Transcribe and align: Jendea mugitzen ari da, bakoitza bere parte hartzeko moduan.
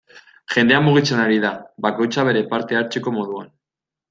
Jendea 0.53 0.79
mugitzen 0.85 1.21
ari 1.25 1.37
da, 1.45 1.51
bakoitza 1.87 2.25
bere 2.31 2.43
parte 2.55 2.81
hartzeko 2.81 3.15
moduan. 3.21 3.55